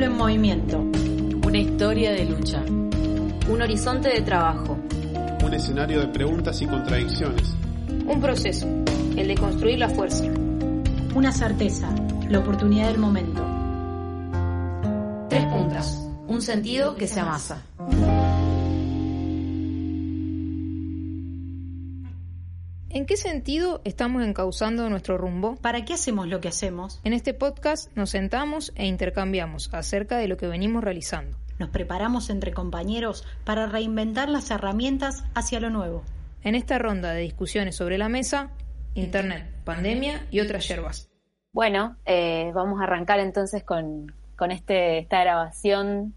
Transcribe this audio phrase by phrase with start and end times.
[0.00, 0.78] pueblo en movimiento.
[1.46, 2.62] Una historia de lucha.
[2.62, 4.78] Un horizonte de trabajo.
[5.44, 7.54] Un escenario de preguntas y contradicciones.
[8.06, 8.66] Un proceso,
[9.16, 10.24] el de construir la fuerza.
[11.14, 11.94] Una certeza,
[12.30, 13.44] la oportunidad del momento.
[15.28, 17.62] Tres puntas, un sentido que se amasa.
[23.10, 25.56] Qué sentido estamos encauzando nuestro rumbo?
[25.56, 27.00] ¿Para qué hacemos lo que hacemos?
[27.02, 31.36] En este podcast nos sentamos e intercambiamos acerca de lo que venimos realizando.
[31.58, 36.04] Nos preparamos entre compañeros para reinventar las herramientas hacia lo nuevo.
[36.44, 38.50] En esta ronda de discusiones sobre la mesa,
[38.94, 41.10] Internet, pandemia y otras yerbas.
[41.52, 46.14] Bueno, eh, vamos a arrancar entonces con, con este, esta grabación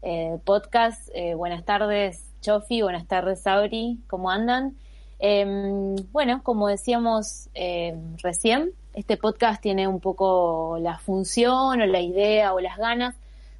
[0.00, 1.06] eh, podcast.
[1.12, 4.78] Eh, buenas tardes, Chofi, buenas tardes, Sauri, ¿cómo andan?
[5.22, 12.00] Em, bueno, como decíamos em, recién, este podcast tiene un poco la función o la
[12.00, 13.14] idea o las ganas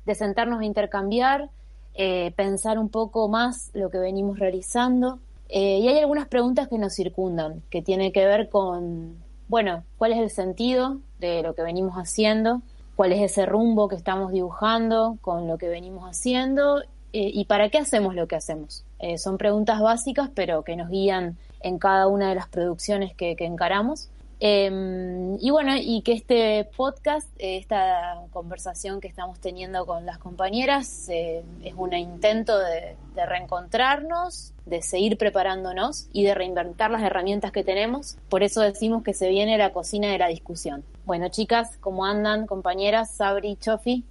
[0.06, 1.50] de sentarnos a intercambiar,
[1.94, 5.18] eh, pensar un poco más lo que venimos realizando.
[5.50, 9.16] Eh, y hay algunas preguntas que nos circundan, que tienen que ver con,
[9.48, 12.62] bueno, cuál es el sentido de lo que venimos haciendo,
[12.96, 16.80] cuál es ese rumbo que estamos dibujando con lo que venimos haciendo
[17.12, 18.84] eh, y para qué hacemos lo que hacemos.
[19.16, 24.10] son preguntas básicas, pero que nos guían en cada una de las producciones que, encaramos.
[24.42, 30.16] Em, y bueno, y que este podcast, eh, esta conversación que estamos teniendo con las
[30.16, 37.52] compañeras, eh, es un intento de, reencontrarnos, de seguir preparándonos y de reinventar las herramientas
[37.52, 38.16] que tenemos.
[38.30, 40.84] Por eso decimos que se viene la cocina de la discusión.
[41.04, 43.10] Bueno, chicas, ¿cómo andan, compañeras?
[43.10, 44.04] Sabri, Chofi.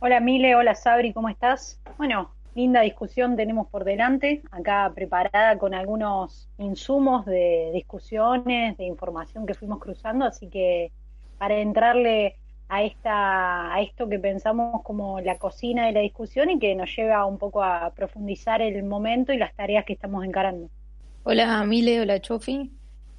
[0.00, 1.78] Hola, Mile, hola, Sabri, ¿cómo estás?
[1.98, 9.44] Bueno, linda discusión tenemos por delante, acá preparada con algunos insumos de discusiones, de información
[9.44, 10.90] que fuimos cruzando, así que
[11.36, 12.36] para entrarle
[12.68, 16.88] a esta a esto que pensamos como la cocina de la discusión y que nos
[16.96, 20.70] lleva un poco a profundizar el momento y las tareas que estamos encarando.
[21.24, 22.72] Hola Mile, hola Chofi,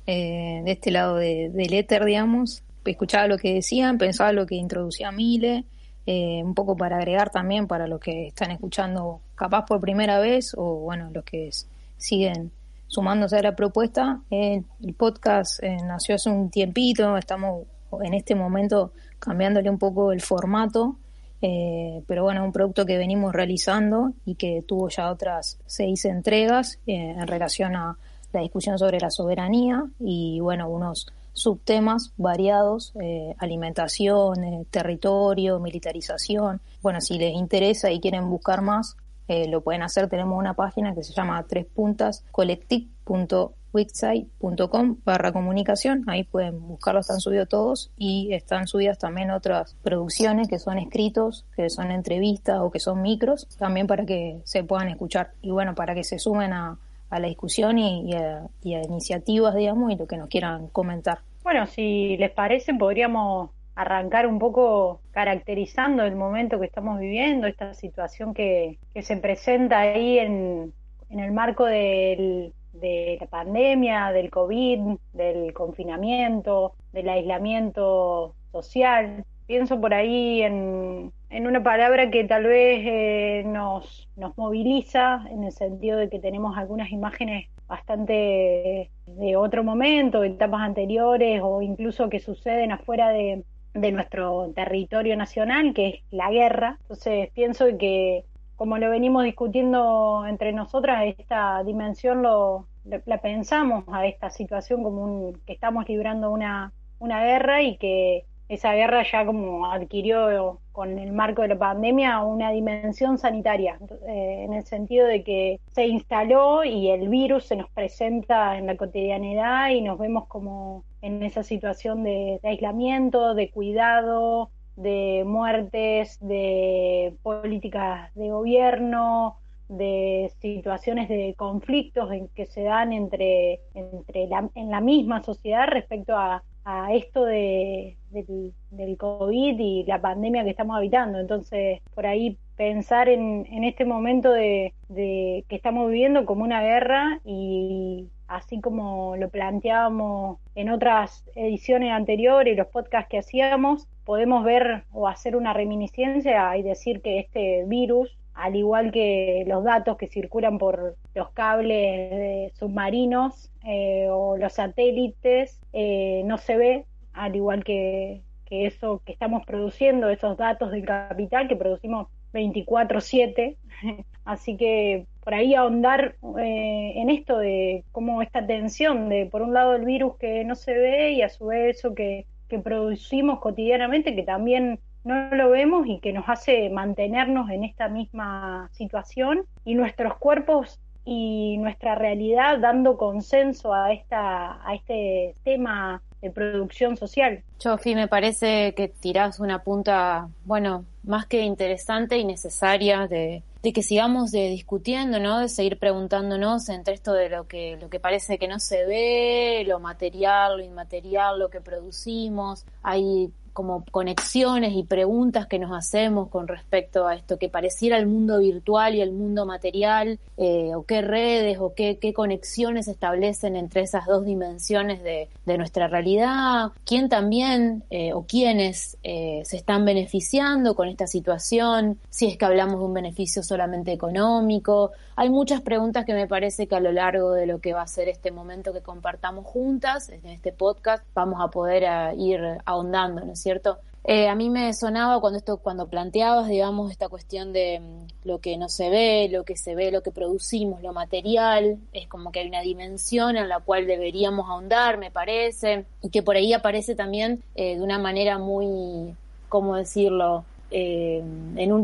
[0.08, 5.12] eh, de este lado del éter, digamos, escuchaba lo que decían, pensaba lo que introducía
[5.12, 5.64] Mile,
[6.08, 10.54] eh, un poco para agregar también para los que están escuchando capaz por primera vez
[10.58, 11.50] o bueno, los que
[11.98, 12.52] siguen
[12.88, 14.22] sumándose a la propuesta.
[14.30, 17.66] el podcast eh, nació hace un tiempito, estamos
[18.02, 20.98] en este momento cambiándole un poco el formato,
[21.42, 26.80] eh, pero bueno, un producto que venimos realizando y que tuvo ya otras seis entregas
[26.86, 27.98] en relación a
[28.34, 36.62] la discusión sobre la soberanía y bueno, unos subtemas variados, eh, alimentación, eh, territorio, militarización.
[36.82, 40.10] Bueno, si les interesa y quieren buscar más, eh, lo pueden hacer.
[40.10, 46.04] Tenemos una página que se llama tres puntas collectic.wixsite.com barra comunicación.
[46.08, 51.46] Ahí pueden buscarlo, están subidos todos y están subidas también otras producciones que son escritos,
[51.56, 55.32] que son entrevistas o que son micros, también para que se puedan escuchar.
[55.42, 56.78] Y bueno, para que se sumen a,
[57.10, 61.20] a la discusión y, a, iniciativas, digamos, y lo que nos quieran comentar.
[61.44, 67.76] Bueno, si les parece, podríamos arrancar un poco caracterizando el momento que estamos viviendo, esta
[67.76, 70.74] situación que, que se presenta ahí en,
[71.12, 79.24] en el marco de la pandemia, del COVID, del confinamiento, del aislamiento social.
[79.46, 85.44] Pienso por ahí en, en una palabra que tal vez eh, nos, nos moviliza en
[85.44, 92.10] el sentido de que tenemos algunas imágenes bastante de otro momento, etapas anteriores o incluso
[92.10, 93.44] que suceden afuera de,
[93.82, 96.78] de nuestro territorio nacional, que es la guerra.
[96.82, 102.68] Entonces pienso que como lo venimos discutiendo entre nosotras, esta dimensión lo,
[103.06, 108.26] la pensamos a esta situación como un, que estamos librando una, una guerra y que
[108.50, 113.78] esa guerra ya como adquirió con el marco de la pandemia una dimensión sanitaria,
[114.08, 118.68] eh, en el sentido de que se instaló y el virus se nos presenta en
[118.68, 126.18] la cotidianidad y nos vemos como en esa situación de, aislamiento, de cuidado, de muertes,
[126.22, 129.38] de políticas de gobierno,
[129.68, 136.16] de situaciones de conflictos en que se dan entre, entre en la misma sociedad respecto
[136.16, 141.18] a, a esto de, del, COVID y la pandemia que estamos habitando.
[141.18, 148.10] Entonces, por ahí pensar en, este momento de, que estamos viviendo como una guerra y
[148.28, 155.08] así como lo planteábamos en otras ediciones anteriores, los podcasts que hacíamos, podemos ver o
[155.08, 160.60] hacer una reminiscencia y decir que este virus al igual que los datos que circulan
[160.60, 168.22] por los cables submarinos eh, o los satélites, eh, no se ve, al igual que,
[168.46, 173.58] que eso que estamos produciendo, esos datos del capital que producimos 24/7.
[174.24, 179.54] Así que por ahí ahondar eh, en esto de cómo esta tensión de, por un
[179.54, 183.40] lado, el virus que no se ve y a su vez eso que, que producimos
[183.40, 189.46] cotidianamente, que también no lo vemos y que nos hace mantenernos en esta misma situación
[189.66, 196.98] y nuestros cuerpos y nuestra realidad dando consenso a esta a este tema de producción
[196.98, 197.44] social.
[197.60, 203.74] Chofi, me parece que tirás una punta, bueno, más que interesante y necesaria de, de
[203.74, 205.40] que sigamos de discutiendo, ¿no?
[205.40, 209.64] De seguir preguntándonos entre esto de lo que, lo que parece que no se ve,
[209.68, 212.66] lo material, lo inmaterial, lo que producimos.
[212.82, 218.06] Hay como conexiones y preguntas que nos hacemos con respecto a esto que pareciera el
[218.06, 223.82] mundo virtual y el mundo material, eh, o qué redes o qué, conexiones establecen entre
[223.82, 229.86] esas dos dimensiones de, de nuestra realidad, quién también eh, o quiénes eh, se están
[229.86, 234.92] beneficiando con esta situación, si es que hablamos de un beneficio solamente económico.
[235.16, 237.88] Hay muchas preguntas que me parece que a lo largo de lo que va a
[237.88, 243.34] ser este momento que compartamos juntas, en este podcast, vamos a poder ir ahondando, ¿no
[243.34, 243.78] es ¿cierto?
[244.04, 248.40] Eh, a mí me sonaba cuando esto, cuando planteabas, digamos, esta cuestión de mm, lo
[248.40, 252.34] que no se ve, lo que se ve, lo que producimos, lo material, es como
[252.34, 256.52] que hay una dimensión en la cual deberíamos ahondar, me parece, y que por ahí
[256.52, 259.16] aparece también eh, de una manera muy,
[259.48, 260.44] ¿cómo decirlo?
[260.70, 261.22] Eh,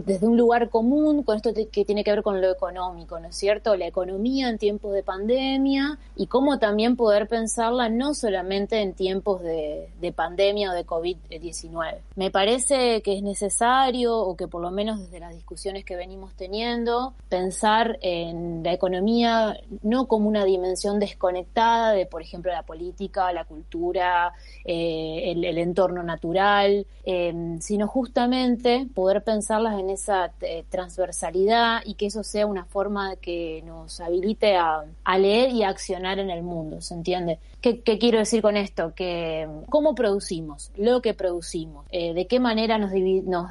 [0.06, 3.35] desde un lugar común con esto que tiene que ver con lo económico, ¿no es
[3.35, 3.75] cierto?
[3.75, 9.41] La economía en tiempos de pandemia y cómo también poder pensarla no solamente en tiempos
[9.41, 11.97] de, de pandemia o de COVID-19.
[12.15, 16.33] Me parece que es necesario, o que por lo menos desde las discusiones que venimos
[16.36, 23.31] teniendo, pensar en la economía no como una dimensión desconectada de, por ejemplo, la política,
[23.31, 24.33] la cultura,
[24.65, 31.95] eh, el, el, entorno natural, eh, sino justamente poder pensarlas en esa eh, transversalidad y
[31.95, 34.85] que eso sea una forma que nos habilite a,
[35.17, 37.39] leer y a accionar en el mundo, ¿se entiende?
[37.61, 38.93] ¿Qué, quiero decir con esto?
[38.95, 42.91] Que cómo producimos, lo que producimos, eh, de qué manera nos,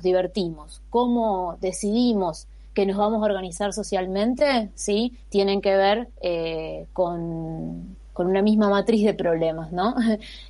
[0.03, 5.17] divertimos, cómo decidimos que nos vamos a organizar socialmente, ¿sí?
[5.29, 9.95] Tienen que ver eh, con con una misma matriz de problemas, ¿no?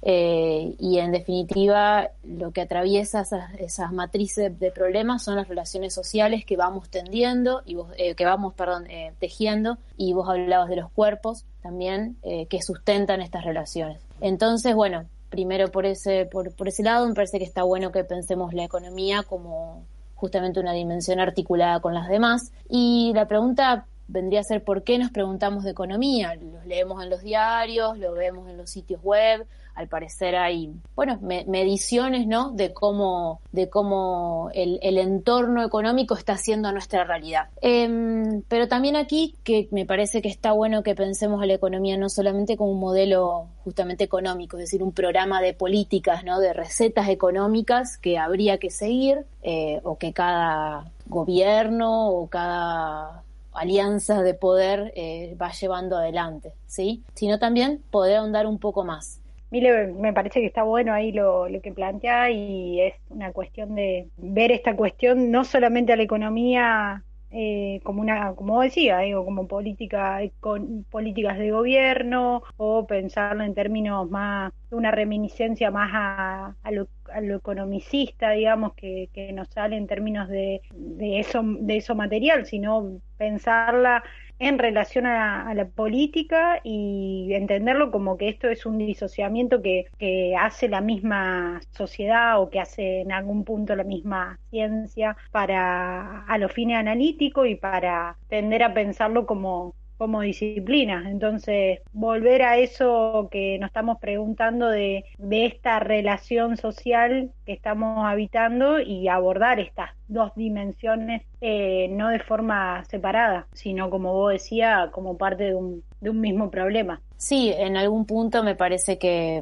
[0.05, 3.25] Eh, y en definitiva, lo que atraviesa
[3.59, 8.55] esas, matrices de problemas son las relaciones sociales que vamos tendiendo y eh, que vamos,
[8.55, 9.79] perdón, eh, tejiendo.
[9.97, 14.01] Y vos hablabas de los cuerpos también que sustentan estas relaciones.
[14.21, 18.03] Entonces, bueno, primero por ese, por, por ese lado, me parece que está bueno que
[18.03, 19.85] pensemos la economía como
[20.17, 22.53] justamente una dimensión articulada con las demás.
[22.69, 26.35] Y la pregunta vendría a ser por qué nos preguntamos de economía.
[26.35, 31.19] Los leemos en los diarios, lo vemos en los sitios web, al parecer hay, bueno,
[31.21, 32.51] mediciones, ¿no?
[32.51, 37.49] De cómo, de cómo el, entorno económico está haciendo nuestra realidad.
[37.63, 41.97] Em, pero también aquí que me parece que está bueno que pensemos a la economía
[41.97, 46.39] no solamente como un modelo justamente económico, es decir, un programa de políticas, ¿no?
[46.39, 53.23] De recetas económicas que habría que seguir eh, o que cada gobierno o cada
[53.53, 57.03] alianzas de poder eh, va llevando adelante, ¿sí?
[57.15, 59.21] Sino también poder ahondar un poco más.
[59.51, 63.75] Mire, me parece que está bueno ahí lo, lo que plantea y es una cuestión
[63.75, 67.05] de ver esta cuestión no solamente a la economía
[67.35, 73.55] eh, como una, como decía, digo, como política, con políticas de gobierno o pensarlo en
[73.55, 79.49] términos más, una reminiscencia más a, a, lo, a lo, economicista, digamos, que, que nos
[79.49, 84.03] sale en términos de, de eso, de eso material, sino pensarla
[84.39, 90.35] en relación a, la política y entenderlo como que esto es un disociamiento que, que,
[90.37, 96.39] hace la misma sociedad o que hace en algún punto la misma ciencia para a
[96.39, 101.05] los fines analíticos y para tender a pensarlo como como disciplina.
[101.09, 108.05] Entonces, volver a eso que nos estamos preguntando de, de esta relación social que estamos
[108.05, 114.91] habitando y abordar estas dos dimensiones eh, no de forma separada, sino como vos decía,
[114.91, 117.01] como parte de un, de un mismo problema.
[117.17, 119.41] Sí, en algún punto me parece que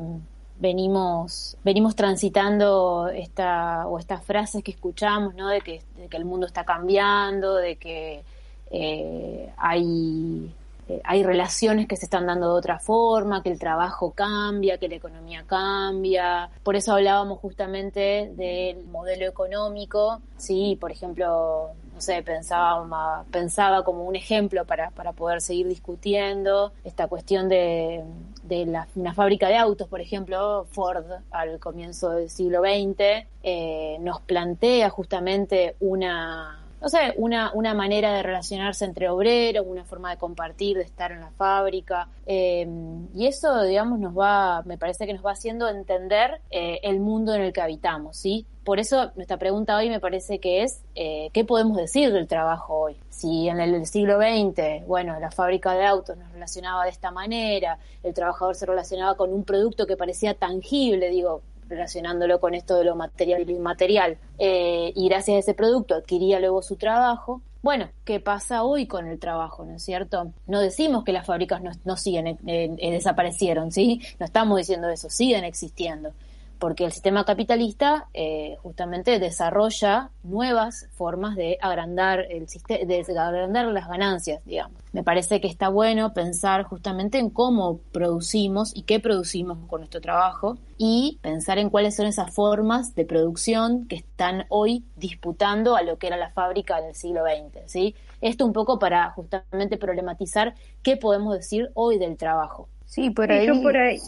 [0.59, 5.49] venimos venimos transitando esta o estas frases que escuchamos, ¿no?
[5.49, 8.25] De que, de que el mundo está cambiando, de que
[8.71, 10.55] eh, hay,
[10.89, 14.89] eh, hay relaciones que se están dando de otra forma, que el trabajo cambia, que
[14.89, 16.51] la economía cambia.
[16.63, 24.05] Por eso hablábamos justamente del modelo económico, sí, por ejemplo, no sé, pensaba, pensaba como
[24.05, 28.05] un ejemplo para, para poder seguir discutiendo esta cuestión de,
[28.43, 33.97] de la, una fábrica de autos, por ejemplo, Ford al comienzo del siglo XX, eh,
[34.01, 40.11] nos plantea justamente una no sé, una, una manera de relacionarse entre obreros, una forma
[40.11, 42.09] de compartir, de estar en la fábrica.
[42.27, 42.67] Eh,
[43.15, 47.35] y eso, digamos, nos va, me parece que nos va haciendo entender eh, el mundo
[47.35, 48.47] en el que habitamos, ¿sí?
[48.65, 52.75] Por eso nuestra pregunta hoy me parece que es, eh, ¿qué podemos decir del trabajo
[52.79, 52.97] hoy?
[53.09, 57.79] Si en el siglo XX, bueno, la fábrica de autos nos relacionaba de esta manera,
[58.03, 62.85] el trabajador se relacionaba con un producto que parecía tangible, digo, relacionándolo con esto de
[62.85, 67.41] lo material y lo inmaterial, eh, y gracias a ese producto adquiría luego su trabajo.
[67.63, 70.33] Bueno, ¿qué pasa hoy con el trabajo, no es cierto?
[70.47, 74.01] No decimos que las fábricas no, siguen, eh, eh, desaparecieron, ¿sí?
[74.19, 76.13] No estamos diciendo eso, siguen existiendo
[76.61, 83.89] porque el sistema capitalista eh, justamente desarrolla nuevas formas de agrandar el de agrandar las
[83.89, 84.79] ganancias, digamos.
[84.93, 90.03] Me parece que está bueno pensar justamente en cómo producimos y qué producimos con nuestro
[90.03, 95.83] trabajo y pensar en cuáles son esas formas de producción que están hoy disputando a
[95.83, 97.95] lo que era la fábrica del siglo XX, ¿sí?
[98.21, 102.69] Esto un poco para justamente problematizar qué podemos decir hoy del trabajo.
[102.85, 103.49] Sí, por ahí.
[103.63, 103.99] por ahí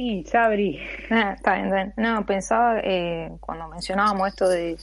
[0.00, 0.78] Sí, Sabri.
[1.12, 4.76] Ah, está bien, No, pensaba eh, cuando mencionábamos esto de,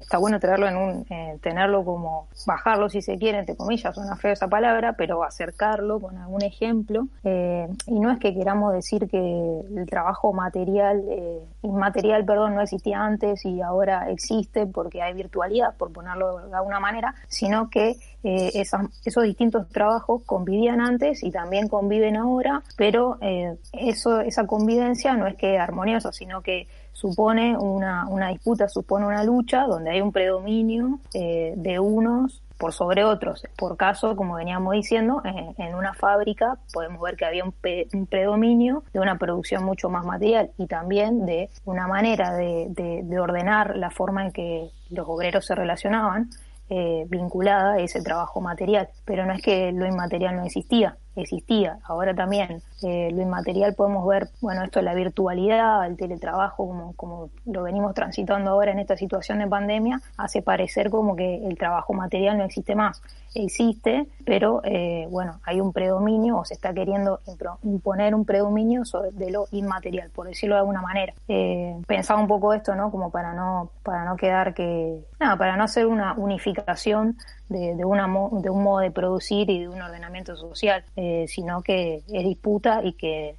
[0.00, 4.14] está bueno tenerlo en un, eh, tenerlo como bajarlo si se quiere, entre comillas, suena
[4.14, 7.08] feo esa palabra, pero acercarlo con algún ejemplo.
[7.24, 11.02] Eh, y no es que queramos decir que el trabajo material,
[11.62, 16.78] inmaterial, perdón, no existía antes y ahora existe porque hay virtualidad, por ponerlo de alguna
[16.78, 23.18] manera, sino que esos distintos trabajos convivían antes y también conviven ahora, pero
[23.72, 29.24] eso, esa convivencia no es que armonioso, sino que supone una, una disputa, supone una
[29.24, 33.42] lucha donde hay un predominio eh, de unos por sobre otros.
[33.56, 39.00] Por caso, como veníamos diciendo, en, una fábrica podemos ver que había un, predominio de
[39.00, 44.24] una producción mucho más material y también de una manera de, de ordenar la forma
[44.26, 46.30] en que los obreros se relacionaban
[46.70, 48.88] eh, vinculada a ese trabajo material.
[49.04, 51.78] Pero no es que lo inmaterial no existía, existía.
[51.84, 56.92] Ahora también eh, lo inmaterial podemos ver, bueno, esto de la virtualidad, el teletrabajo, como,
[56.94, 61.56] como lo venimos transitando ahora en esta situación de pandemia, hace parecer como que el
[61.56, 63.02] trabajo material no existe más.
[63.34, 67.20] Existe, pero eh, bueno, hay un predominio o se está queriendo
[67.64, 71.14] imponer un predominio sobre, de lo inmaterial, por decirlo de alguna manera.
[71.26, 72.90] Eh, pensaba un poco esto, ¿no?
[72.92, 77.16] Como para no, para no quedar que, nada, para no hacer una unificación
[77.48, 81.62] de, de, una, de un modo de producir y de un ordenamiento social, eh, sino
[81.62, 83.36] que es disputa y que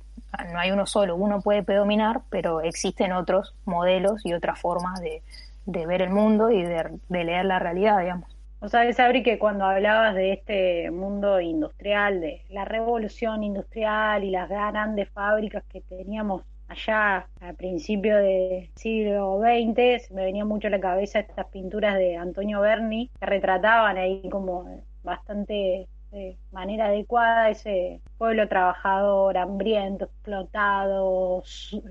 [0.51, 5.21] no hay uno solo, uno puede predominar, pero existen otros modelos y otras formas de,
[5.65, 8.35] ver el mundo y de, leer la realidad, digamos.
[8.59, 14.31] O sabes, Sabri, que cuando hablabas de este mundo industrial, de la revolución industrial y
[14.31, 20.71] las grandes fábricas que teníamos allá a principios del siglo XX, me venía mucho a
[20.71, 27.49] la cabeza estas pinturas de Antonio Berni que retrataban ahí como bastante de manera adecuada
[27.49, 31.43] ese pueblo trabajador, hambriento, explotado,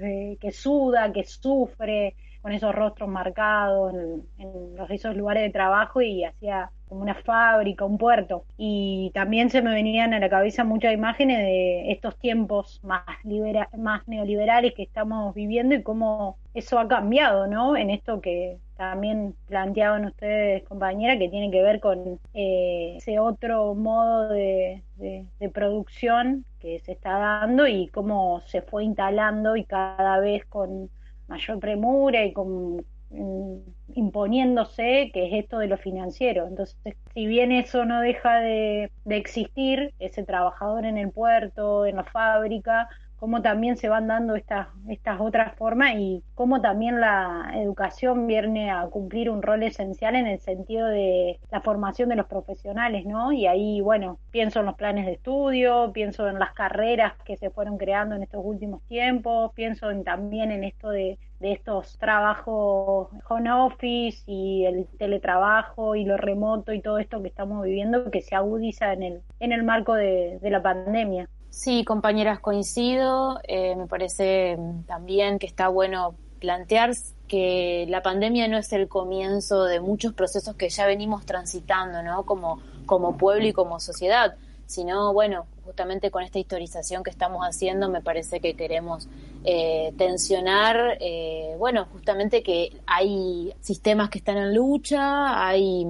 [0.02, 6.02] eh, que suda, que sufre, con esos rostros marcados en, los, esos lugares de trabajo
[6.02, 8.44] y hacía como una fábrica, un puerto.
[8.58, 13.02] Y también se me venían a la cabeza muchas imágenes de estos tiempos más,
[13.78, 17.76] más neoliberales que estamos viviendo y cómo eso ha cambiado, ¿no?
[17.76, 23.74] En esto que también planteaban ustedes, compañera, que tiene que ver con eh, ese otro
[23.74, 24.82] modo de,
[25.52, 30.90] producción que se está dando y cómo se fue instalando y cada vez con
[31.28, 33.56] mayor premura y con mm,
[33.94, 36.46] imponiéndose, que es esto de lo financiero.
[36.46, 41.96] Entonces, si bien eso no deja de, de existir, ese trabajador en el puerto, en
[41.96, 42.88] la fábrica,
[43.24, 44.68] cómo también se van dando estas,
[45.18, 50.40] otras formas y cómo también la educación viene a cumplir un rol esencial en el
[50.40, 53.32] sentido de la formación de los profesionales, ¿no?
[53.32, 57.48] Y ahí, bueno, pienso en los planes de estudio, pienso en las carreras que se
[57.48, 63.08] fueron creando en estos últimos tiempos, pienso en, también en esto de, de estos trabajos
[63.26, 68.20] home office y el teletrabajo y lo remoto y todo esto que estamos viviendo que
[68.20, 71.30] se agudiza en el, en el marco de, de la pandemia.
[71.54, 73.40] Sí, compañeras, coincido.
[73.44, 76.90] Eh, me parece también que está bueno plantear
[77.28, 82.26] que la pandemia no es el comienzo de muchos procesos que ya venimos transitando, ¿no?
[82.26, 84.34] Como, como pueblo y como sociedad,
[84.66, 89.08] sino, bueno, justamente con esta historización que estamos haciendo, me parece que queremos
[89.44, 95.86] eh, tensionar, eh, bueno, justamente que hay sistemas que están en lucha, hay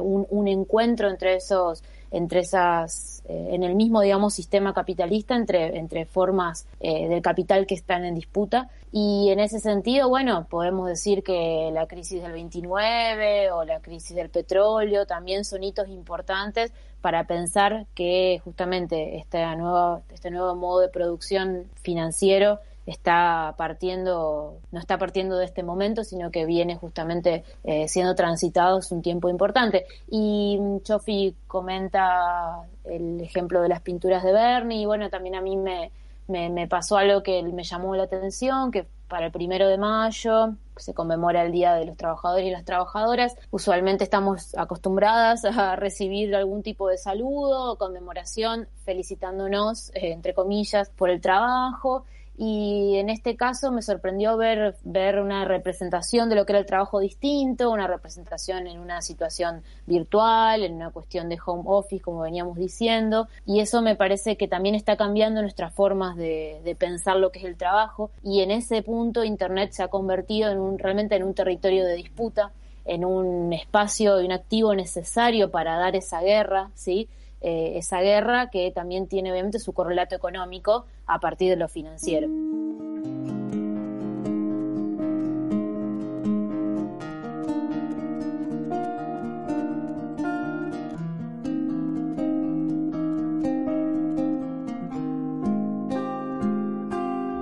[0.00, 5.78] un, un encuentro entre esos entre esas, eh, en el mismo, digamos, sistema capitalista, entre,
[5.78, 8.70] entre formas eh, del capital que están en disputa.
[8.92, 14.16] Y en ese sentido, bueno, podemos decir que la crisis del 29 o la crisis
[14.16, 20.80] del petróleo también son hitos importantes para pensar que justamente este nuevo, este nuevo modo
[20.80, 22.58] de producción financiero
[22.90, 28.80] está partiendo, no está partiendo de este momento, sino que viene justamente eh, siendo transitado
[28.90, 29.86] un tiempo importante.
[30.10, 35.42] Y mm, Chofi comenta el ejemplo de las pinturas de Bernie, y bueno, también a
[35.42, 35.90] mí me,
[36.28, 40.94] me, pasó algo que me llamó la atención, que para el primero de mayo se
[40.94, 43.36] conmemora el Día de los Trabajadores y las Trabajadoras.
[43.50, 50.90] Usualmente estamos acostumbradas a recibir algún tipo de saludo o conmemoración felicitándonos, eh, entre comillas,
[50.90, 52.04] por el trabajo
[52.40, 56.66] y en este caso me sorprendió ver, ver una representación de lo que era el
[56.66, 62.20] trabajo distinto, una representación en una situación virtual, en una cuestión de home office, como
[62.20, 67.16] veníamos diciendo, y eso me parece que también está cambiando nuestras formas de, de pensar
[67.16, 70.78] lo que es el trabajo, y en ese punto Internet se ha convertido en un,
[70.78, 72.52] realmente en un territorio de disputa,
[72.84, 77.08] en un espacio y un activo necesario para dar esa guerra, ¿sí?
[77.40, 82.28] Eh, esa guerra que también tiene obviamente su correlato económico a partir de lo financiero.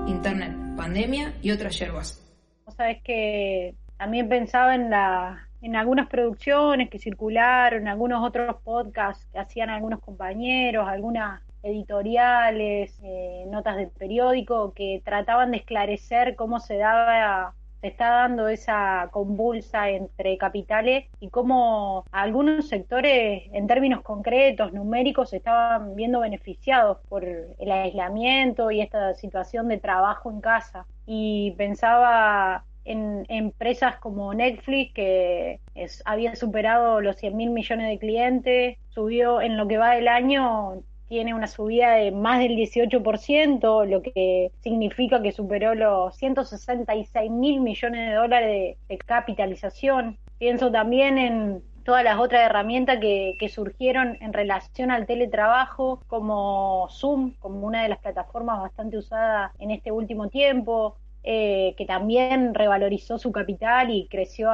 [0.06, 2.23] Internet, pandemia y otras yerbas.
[2.76, 9.26] Sabes que también pensaba en la en algunas producciones que circularon, en algunos otros podcasts
[9.32, 16.61] que hacían algunos compañeros, algunas editoriales, eh, notas de periódico que trataban de esclarecer cómo
[16.61, 24.02] se daba se está dando esa convulsa entre capitales y cómo algunos sectores en términos
[24.02, 30.87] concretos, numéricos, estaban viendo beneficiados por el aislamiento y esta situación de trabajo en casa.
[31.06, 37.99] Y pensaba en empresas como Netflix, que es, había superado los 100 mil millones de
[37.99, 43.86] clientes, subió en lo que va del año, tiene una subida de más del 18%,
[43.86, 50.19] lo que significa que superó los 166 mil millones de dólares de, capitalización.
[50.38, 56.88] Pienso también en todas las otras herramientas que, que, surgieron en relación al teletrabajo, como
[56.90, 60.97] Zoom, como una de las plataformas bastante usadas en este último tiempo,
[61.28, 64.49] eh, que también revalorizó su capital y creció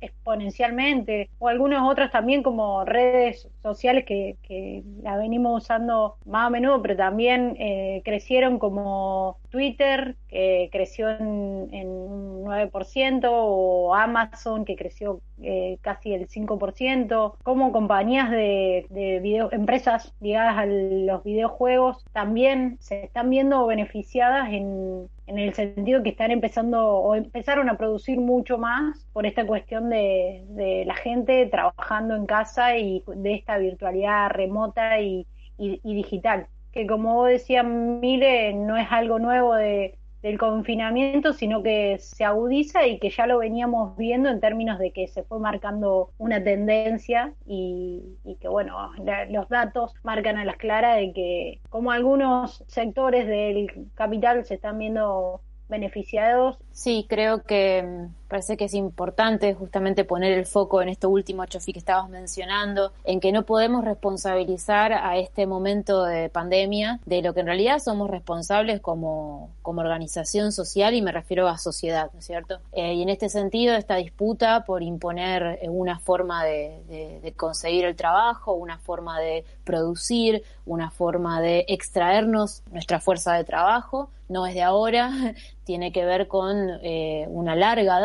[0.00, 6.50] exponencialmente, o algunos otros también como redes sociales que, que la venimos usando más a
[6.50, 14.76] menudo, pero también eh, crecieron como Twitter, que creció en, un 9%, o Amazon, que
[14.76, 22.04] creció eh, casi el 5%, como compañías de, de video, empresas ligadas a los videojuegos
[22.12, 27.76] también se están viendo beneficiadas en en el sentido que están empezando o empezaron a
[27.76, 33.58] producir mucho más por esta cuestión de, la gente trabajando en casa y de esta
[33.58, 35.26] virtualidad remota y
[35.58, 36.48] digital.
[36.78, 42.24] Que como vos decías, Mire, no es algo nuevo de, del confinamiento, sino que se
[42.24, 46.40] agudiza y que ya lo veníamos viendo en términos de que se fue marcando una
[46.44, 48.92] tendencia y, que, bueno,
[49.28, 54.78] los datos marcan a las claras de que como algunos sectores del capital se están
[54.78, 56.58] viendo beneficiados.
[56.70, 61.44] Sí, creo que mm, parece que es importante justamente poner el foco en esto último,
[61.46, 67.22] Chofi, que estabas mencionando, en que no podemos responsabilizar a este momento de pandemia de
[67.22, 72.10] lo que en realidad somos responsables como, como organización social y me refiero a sociedad,
[72.12, 72.60] ¿no es cierto?
[72.72, 77.84] Eh, y en este sentido, esta disputa por imponer eh, una forma de, de conseguir
[77.84, 84.46] el trabajo, una forma de producir, una forma de extraernos nuestra fuerza de trabajo, no
[84.46, 85.10] es de ahora,
[85.64, 88.00] tiene que ver con eh, una larga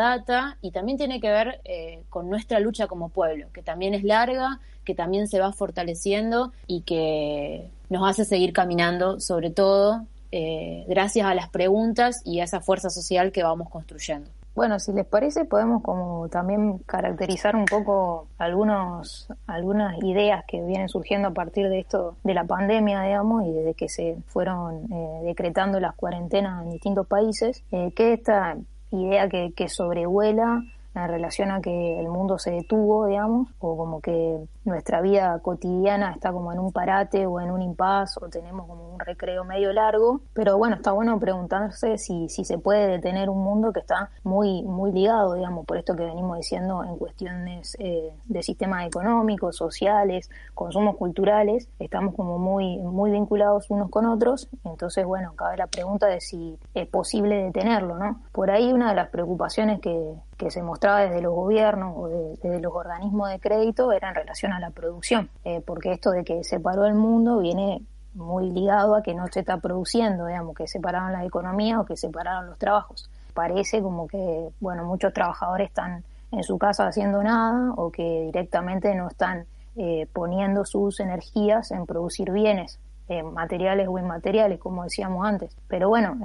[0.60, 4.60] y también tiene que ver eh, con nuestra lucha como pueblo, que también es larga,
[4.84, 11.26] que también se va fortaleciendo y que nos hace seguir caminando, sobre todo eh, gracias
[11.26, 14.30] a las preguntas y a esa fuerza social que vamos construyendo.
[14.54, 20.88] Bueno, si les parece, podemos como también caracterizar un poco algunos, algunas ideas que vienen
[20.88, 25.20] surgiendo a partir de esto, de la pandemia, digamos, y desde que se fueron eh,
[25.24, 28.56] decretando las cuarentenas en distintos países, eh, que esta
[29.02, 30.62] idea que, que sobrevuela
[30.94, 36.12] en relación a que el mundo se detuvo, digamos, o como que nuestra vida cotidiana
[36.12, 39.72] está como en un parate o en un impas o tenemos como un recreo medio
[39.72, 44.10] largo, pero bueno, está bueno preguntarse si, si se puede detener un mundo que está
[44.22, 49.56] muy, muy ligado, digamos, por esto que venimos diciendo en cuestiones eh, de sistemas económicos,
[49.56, 55.66] sociales, consumos culturales, estamos como muy, muy vinculados unos con otros, entonces bueno, cabe la
[55.66, 58.20] pregunta de si es posible detenerlo, ¿no?
[58.32, 62.60] Por ahí una de las preocupaciones que, que se mostraba desde los gobiernos o desde
[62.60, 66.44] los organismos de crédito era en relación a la producción, eh, porque esto de que
[66.44, 67.82] se paró el mundo viene
[68.14, 71.96] muy ligado a que no se está produciendo, digamos, que separaron la economía o que
[71.96, 73.10] separaron los trabajos.
[73.34, 78.94] Parece como que, bueno, muchos trabajadores están en su casa haciendo nada o que directamente
[78.94, 85.26] no están eh, poniendo sus energías en producir bienes, eh, materiales o inmateriales, como decíamos
[85.26, 85.56] antes.
[85.68, 86.16] Pero bueno,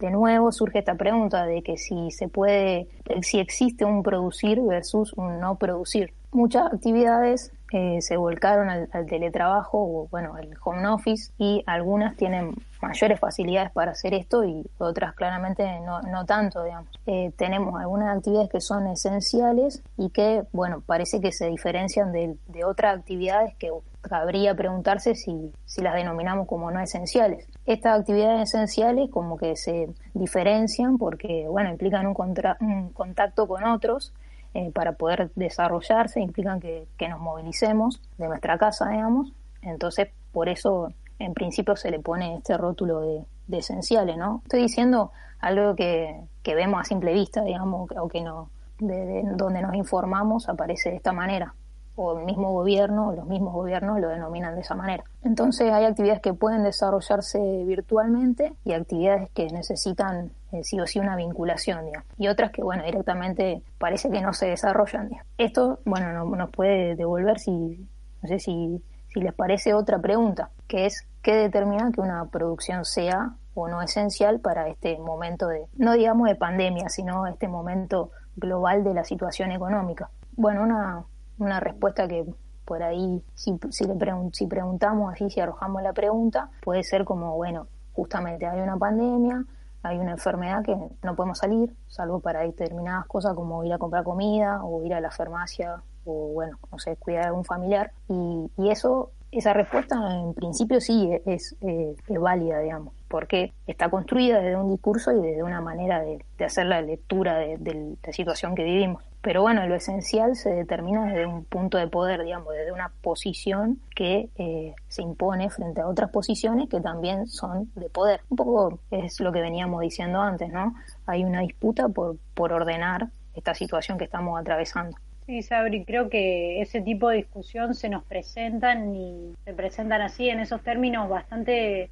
[0.00, 2.88] de nuevo surge esta pregunta de que si se puede,
[3.22, 6.14] si existe un producir versus un no producir.
[6.32, 12.54] Muchas actividades eh, se volcaron al, teletrabajo o bueno, el home office y algunas tienen
[12.80, 16.88] mayores facilidades para hacer esto y otras claramente no, tanto, digamos.
[17.06, 22.38] Eh, tenemos algunas actividades que son esenciales y que, bueno, parece que se diferencian de,
[22.64, 27.46] otras actividades que cabría preguntarse si las denominamos como no esenciales.
[27.70, 32.16] Estas actividades esenciales como que se diferencian porque, bueno, implican un,
[32.62, 34.12] un contacto con otros
[34.54, 39.32] eh, para poder desarrollarse, implican que, nos movilicemos de nuestra casa, digamos.
[39.62, 43.24] Entonces, por eso, en principio, se le pone este rótulo de,
[43.56, 44.40] esenciales, ¿no?
[44.42, 49.62] Estoy diciendo algo que, que, vemos a simple vista, digamos, o que no, de, donde
[49.62, 51.54] nos informamos aparece de esta manera
[51.96, 55.04] o el mismo gobierno, los mismos gobiernos lo denominan de esa manera.
[55.22, 60.98] Entonces hay actividades que pueden desarrollarse virtualmente y actividades que necesitan eh, sí o sí
[60.98, 61.86] una vinculación,
[62.18, 65.10] y otras que, bueno, directamente parece que no se desarrollan.
[65.38, 67.86] Esto, bueno, no, nos puede devolver si,
[68.22, 72.84] no sé si, si les parece otra pregunta, que es qué determina que una producción
[72.84, 78.10] sea o no esencial para este momento de, no digamos de pandemia, sino este momento
[78.36, 80.10] global de la situación económica.
[80.36, 81.04] Bueno, una,
[81.40, 82.26] una respuesta que
[82.64, 83.96] por ahí, si, si, le
[84.32, 89.44] si preguntamos así, si arrojamos la pregunta, puede ser como, bueno, justamente hay una pandemia,
[89.82, 94.04] hay una enfermedad que no podemos salir, salvo para determinadas cosas como ir a comprar
[94.04, 97.92] comida o ir a la farmacia o, bueno, no sé, cuidar a un familiar.
[98.08, 103.90] Y, y eso, esa respuesta en principio sí es, es, es válida, digamos porque está
[103.90, 108.54] construida desde un discurso y desde una manera de, hacer la lectura de, la situación
[108.54, 109.02] que vivimos.
[109.22, 113.78] Pero bueno, lo esencial se determina desde un punto de poder, digamos, desde una posición
[113.94, 118.22] que eh, se impone frente a otras posiciones que también son de poder.
[118.30, 120.74] Un poco es lo que veníamos diciendo antes, ¿no?
[121.06, 124.96] Hay una disputa por, por ordenar esta situación que estamos atravesando.
[125.26, 130.28] Sí, Sabri, creo que ese tipo de discusión se nos presentan y se presentan así
[130.28, 131.90] en esos términos bastante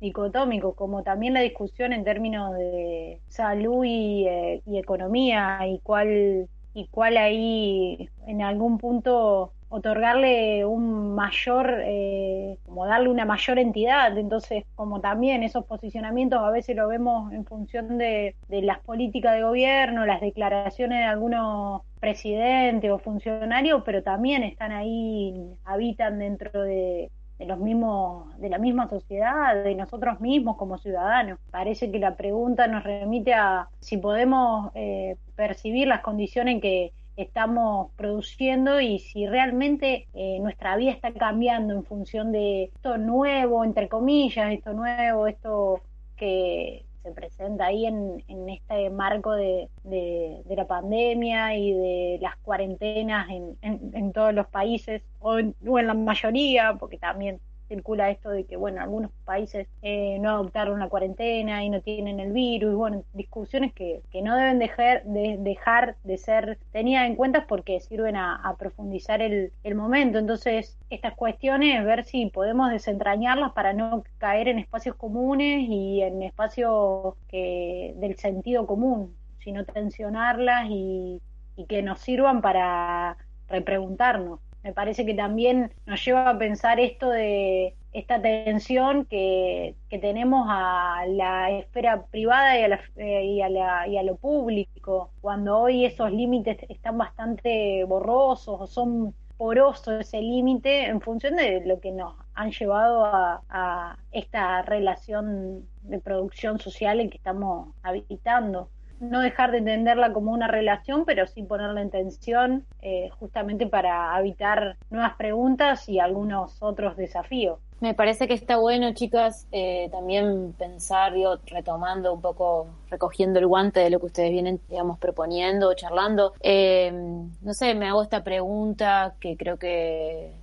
[0.00, 6.88] dicotómico, como también la discusión en términos de salud y, eh, economía y cuál y
[6.88, 14.18] cuál ahí en algún punto otorgarle un mayor, eh, como darle una mayor entidad.
[14.18, 19.34] Entonces, como también esos posicionamientos a veces lo vemos en función de, de las políticas
[19.34, 26.62] de gobierno, las declaraciones de algunos presidentes o funcionarios, pero también están ahí, habitan dentro
[26.62, 31.38] de, de los mismos, de la misma sociedad, de nosotros mismos como ciudadanos.
[31.50, 36.92] Parece que la pregunta nos remite a si podemos eh, percibir las condiciones en que
[37.16, 43.64] estamos produciendo y si realmente eh, nuestra vida está cambiando en función de esto nuevo,
[43.64, 45.80] entre comillas, esto nuevo, esto
[46.16, 52.36] que, se presenta ahí en, en este marco de, de, la pandemia y de las
[52.38, 58.30] cuarentenas en, en, todos los países, o o en la mayoría, porque también circula esto
[58.30, 62.74] de que, bueno, algunos países eh, no adoptaron la cuarentena y no tienen el virus,
[62.74, 67.78] bueno, discusiones que, que no deben dejar de, dejar de ser tenidas en cuenta porque
[67.78, 70.18] sirven a, profundizar el, el, momento.
[70.18, 76.22] Entonces, estas cuestiones, ver si podemos desentrañarlas para no caer en espacios comunes y en
[76.22, 81.22] espacios que, del sentido común, sino tensionarlas y,
[81.56, 83.16] y que nos sirvan para
[83.48, 89.98] repreguntarnos me parece que también nos lleva a pensar esto de esta tensión que, que
[89.98, 94.16] tenemos a la esfera privada y a, la, eh, y, a la, y a lo
[94.16, 101.36] público, cuando hoy esos límites están bastante borrosos o son porosos ese límite en función
[101.36, 107.16] de lo que nos han llevado a, a esta relación de producción social en que
[107.16, 108.68] estamos habitando.
[109.00, 114.18] No dejar de entenderla como una relación, pero sin ponerla en tensión, eh, justamente para
[114.18, 117.58] evitar nuevas preguntas y algunos otros desafíos.
[117.80, 123.46] Me parece que está bueno, chicas, eh, también pensar, yo retomando un poco, recogiendo el
[123.46, 126.34] guante de lo que ustedes vienen, digamos, proponiendo, charlando.
[126.40, 130.34] Eh, no sé, me hago esta pregunta que creo que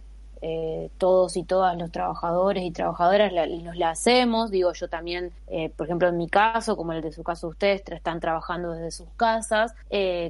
[0.42, 3.32] eh, todos y todas los trabajadores y trabajadoras
[3.64, 4.52] nos la hacemos.
[4.52, 5.32] Digo, yo también,
[5.76, 9.08] por ejemplo, en mi caso, como el de su caso ustedes, están trabajando desde sus
[9.16, 9.74] casas.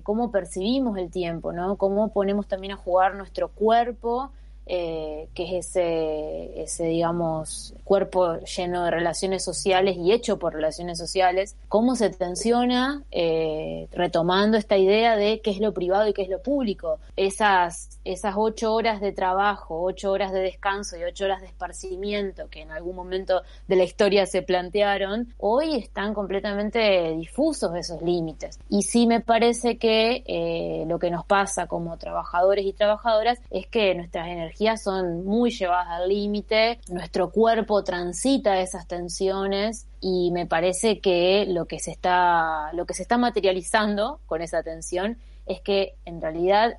[0.04, 1.76] ¿Cómo percibimos el tiempo, no?
[1.78, 4.32] ¿Cómo ponemos también a jugar nuestro cuerpo?
[4.70, 10.98] Eh, que es ese, ese, digamos, cuerpo lleno de relaciones sociales y hecho por relaciones
[10.98, 16.24] sociales, cómo se tensiona eh, retomando esta idea de qué es lo privado y qué
[16.24, 17.00] es lo público.
[17.16, 22.50] Esas, esas ocho horas de trabajo, ocho horas de descanso y ocho horas de esparcimiento
[22.50, 28.60] que en algún momento de la historia se plantearon, hoy están completamente difusos esos límites.
[28.70, 33.66] Y sí me parece que eh, lo que nos pasa como trabajadores y trabajadoras es
[33.68, 40.46] que nuestras energías son muy llevadas al límite, nuestro cuerpo transita esas tensiones y me
[40.46, 45.62] parece que lo que se está, lo que se está materializando con esa tensión es
[45.62, 46.78] que en realidad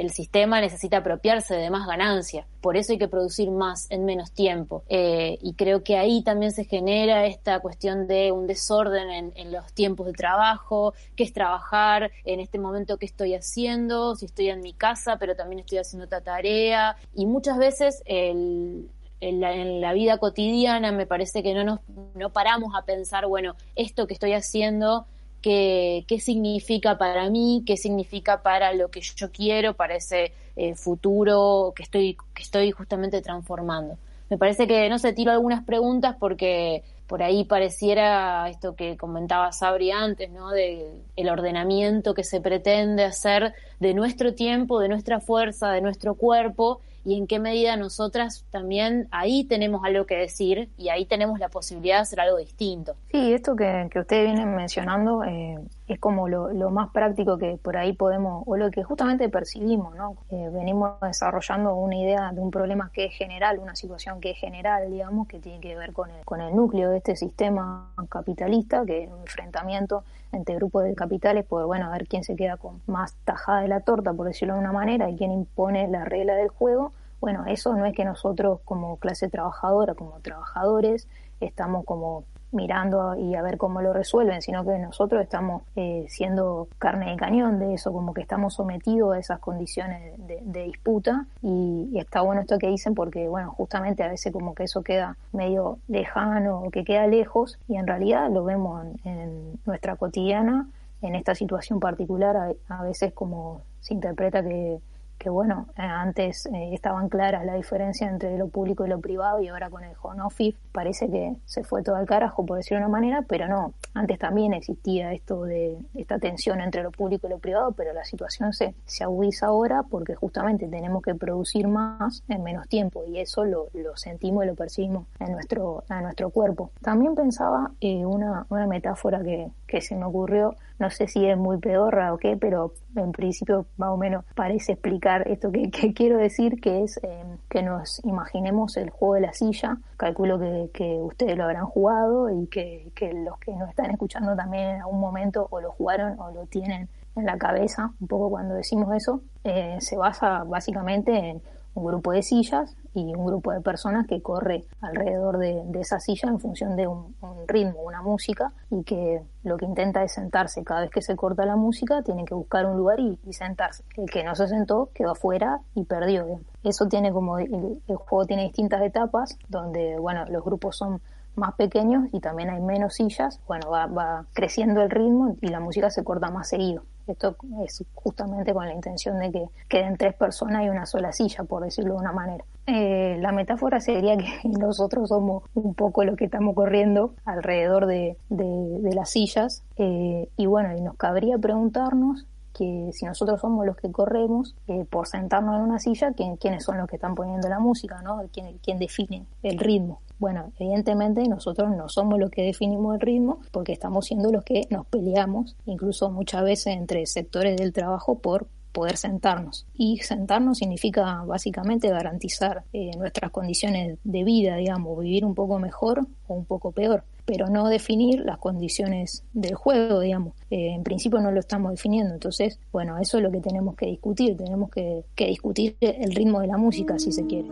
[0.00, 2.46] el sistema necesita apropiarse de más ganancia.
[2.62, 4.82] Por eso hay que producir más en menos tiempo.
[4.88, 9.74] Eh, y creo que ahí también se genera esta cuestión de un desorden en, los
[9.74, 14.62] tiempos de trabajo, qué es trabajar en este momento que estoy haciendo, si estoy en
[14.62, 16.96] mi casa, pero también estoy haciendo otra tarea.
[17.14, 18.88] Y muchas veces en,
[19.20, 21.80] la, en, la, vida cotidiana me parece que no nos
[22.14, 25.04] no paramos a pensar, bueno, esto que estoy haciendo
[25.42, 30.74] qué, qué significa para mí, qué significa para lo que yo quiero, para ese eh,
[30.74, 33.96] futuro que estoy, que estoy justamente transformando.
[34.28, 39.50] Me parece que, no sé, tiro algunas preguntas porque por ahí pareciera esto que comentaba
[39.50, 40.50] Sabri antes, ¿no?
[40.50, 46.14] De el ordenamiento que se pretende hacer de nuestro tiempo, de nuestra fuerza, de nuestro
[46.14, 51.38] cuerpo y en qué medida nosotras también ahí tenemos algo que decir y ahí tenemos
[51.38, 52.96] la posibilidad de hacer algo distinto.
[53.10, 55.58] Sí, esto que, que ustedes vienen mencionando eh,
[55.90, 60.16] es como lo, más práctico que por ahí podemos, o lo que justamente percibimos, ¿no?
[60.30, 64.88] Venimos desarrollando una idea de un problema que es general, una situación que es general,
[64.88, 69.02] digamos, que tiene que ver con el, con el núcleo de este sistema capitalista, que
[69.02, 72.80] es un enfrentamiento entre grupos de capitales, por bueno, a ver quién se queda con
[72.86, 76.34] más tajada de la torta, por decirlo de una manera, y quién impone la regla
[76.34, 76.92] del juego.
[77.20, 81.08] Bueno, eso no es que nosotros como clase trabajadora, como trabajadores,
[81.40, 86.68] estamos como mirando y a ver cómo lo resuelven, sino que nosotros estamos eh, siendo
[86.78, 91.26] carne de cañón de eso, como que estamos sometidos a esas condiciones de, disputa.
[91.42, 95.16] Y, está bueno esto que dicen porque, bueno, justamente a veces como que eso queda
[95.32, 100.68] medio lejano o que queda lejos y en realidad lo vemos en, nuestra cotidiana,
[101.02, 104.80] en esta situación particular, a veces como se interpreta que
[105.20, 109.42] que bueno, eh, antes eh, estaban claras la diferencia entre lo público y lo privado
[109.42, 112.78] y ahora con el home office parece que se fue todo al carajo, por decirlo
[112.78, 117.26] de una manera, pero no, antes también existía esto de esta tensión entre lo público
[117.26, 121.68] y lo privado, pero la situación se, se agudiza ahora porque justamente tenemos que producir
[121.68, 126.02] más en menos tiempo y eso lo, lo sentimos y lo percibimos en nuestro, en
[126.04, 126.70] nuestro cuerpo.
[126.80, 131.36] También pensaba eh, una, una metáfora que, que se me ocurrió, no sé si es
[131.36, 136.16] muy pedorra o qué, pero en principio más o menos parece explicar esto que, quiero
[136.16, 140.40] decir, que es eh, que nos imaginemos el juego de la silla, calculo
[140.72, 144.80] que, ustedes lo habrán jugado y que, que los que nos están escuchando también en
[144.80, 148.94] algún momento o lo jugaron o lo tienen en la cabeza, un poco cuando decimos
[148.96, 151.42] eso, eh, se basa básicamente en
[151.74, 156.28] un grupo de sillas y un grupo de personas que corre alrededor de, esa silla
[156.28, 157.14] en función de un,
[157.46, 160.62] ritmo, una música, y que lo que intenta es sentarse.
[160.64, 163.84] Cada vez que se corta la música, tiene que buscar un lugar y, sentarse.
[163.96, 166.40] El que no se sentó quedó afuera y perdió.
[166.62, 171.00] Eso tiene como, el, el juego tiene distintas etapas, donde, bueno, los grupos son
[171.36, 175.60] más pequeños y también hay menos sillas, bueno, va, va creciendo el ritmo y la
[175.60, 176.82] música se corta más seguido.
[177.10, 181.44] Esto es justamente con la intención de que queden tres personas y una sola silla,
[181.44, 182.44] por decirlo de una manera.
[182.66, 188.16] Eh, la metáfora sería que nosotros somos un poco lo que estamos corriendo alrededor de,
[188.28, 193.76] de, las sillas eh, y bueno, y nos cabría preguntarnos que si nosotros somos los
[193.76, 197.58] que corremos eh, por sentarnos en una silla, ¿quiénes son los que están poniendo la
[197.58, 198.02] música?
[198.02, 198.22] ¿no?
[198.32, 200.00] ¿Quién, ¿Quién define el ritmo?
[200.20, 204.66] Bueno, evidentemente nosotros no somos los que definimos el ritmo porque estamos siendo los que
[204.68, 209.66] nos peleamos, incluso muchas veces entre sectores del trabajo, por poder sentarnos.
[209.74, 216.06] Y sentarnos significa básicamente garantizar eh, nuestras condiciones de vida, digamos, vivir un poco mejor
[216.26, 220.34] o un poco peor, pero no definir las condiciones del juego, digamos.
[220.50, 223.86] Eh, en principio no lo estamos definiendo, entonces, bueno, eso es lo que tenemos que
[223.86, 227.48] discutir, tenemos que, que discutir el ritmo de la música, si se quiere.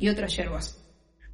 [0.00, 0.82] Y otras yerbas.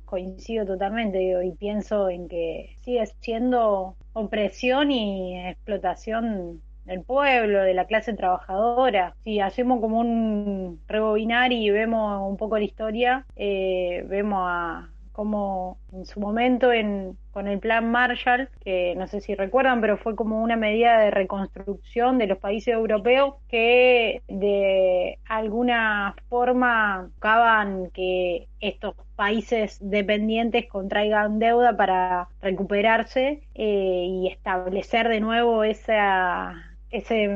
[0.05, 7.87] Coincido totalmente y pienso en que sigue siendo opresión y explotación del pueblo, de la
[7.87, 9.15] clase trabajadora.
[9.25, 15.79] Si hacemos como un rebobinar y vemos un poco la historia, eh, vemos a, como
[15.93, 20.17] en su momento en, con el plan Marshall, que no sé si recuerdan, pero fue
[20.17, 28.49] como una medida de reconstrucción de los países europeos que de alguna forma buscaban que
[28.61, 36.55] estos países dependientes contraigan deuda para recuperarse eh, y establecer de nuevo esa,
[36.91, 37.29] ese,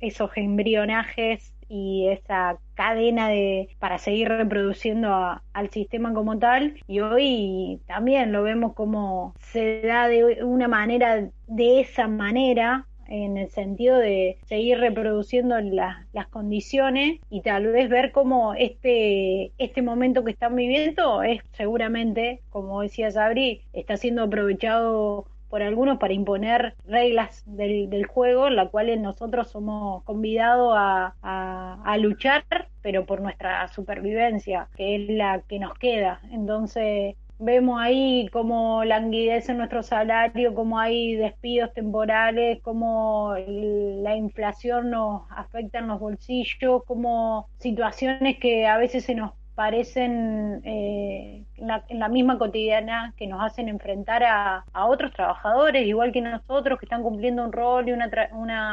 [0.00, 7.80] esos embrionajes y esa cadena de para seguir reproduciendo al sistema como tal y hoy
[7.86, 13.98] también lo vemos como se da de una manera de esa manera en el sentido
[13.98, 20.54] de seguir reproduciendo las condiciones y tal vez ver cómo este, este momento que están
[20.54, 27.90] viviendo es seguramente, como decía Sabri, está siendo aprovechado por algunos para imponer reglas del,
[27.90, 31.14] del juego, en la cual nosotros somos convidados a,
[31.84, 32.44] a, luchar,
[32.80, 36.20] pero por nuestra supervivencia, que es la que nos queda.
[36.30, 45.22] Entonces, vemos ahí cómo languidece nuestro salario, cómo hay despidos temporales, cómo la inflación nos
[45.30, 52.08] afecta en los bolsillos, cómo situaciones que a veces se nos parecen eh, en, la,
[52.08, 57.44] misma cotidiana que nos hacen enfrentar a, otros trabajadores, igual que nosotros, que están cumpliendo
[57.44, 58.08] un rol y una,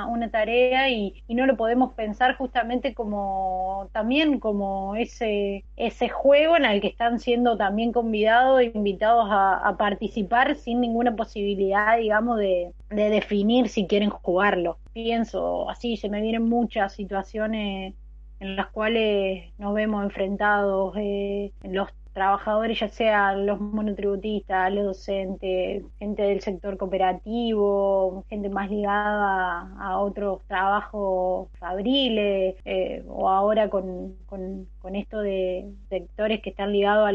[0.08, 6.64] una, tarea y, no lo podemos pensar justamente como también como ese, ese juego en
[6.64, 12.72] el que están siendo también convidados e invitados a, participar sin ninguna posibilidad, digamos, de
[12.90, 14.78] definir si quieren jugarlo.
[14.94, 17.94] Pienso así, se me vienen muchas situaciones
[18.40, 25.84] en las cuales nos vemos enfrentados eh, los trabajadores, ya sean los monotributistas, los docentes,
[26.00, 34.16] gente del sector cooperativo, gente más ligada a, otros trabajos fabriles, eh, o ahora con,
[34.26, 37.08] con, esto de sectores que están ligados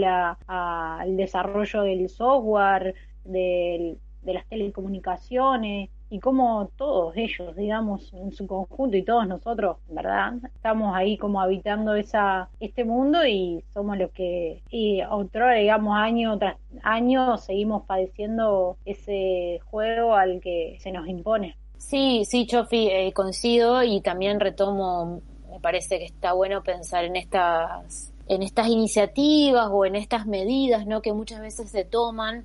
[0.47, 8.99] al desarrollo del software, de las telecomunicaciones y como todos ellos, digamos, en su conjunto
[8.99, 10.35] y todos nosotros, ¿verdad?
[10.55, 16.39] Estamos ahí como habitando esa este mundo y somos los que y otro, digamos, año
[16.39, 21.57] tras año seguimos padeciendo ese juego al que se nos impone.
[21.79, 27.17] Sí, sí, Chofi, eh, coincido y también retomo, me parece que está bueno pensar en
[27.17, 31.03] estas en estas iniciativas o en estas medidas, ¿no?
[31.03, 32.45] Que muchas veces se toman